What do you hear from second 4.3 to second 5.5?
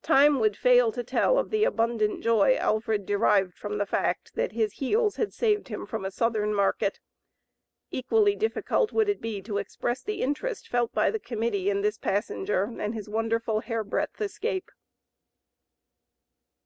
that his "heels" had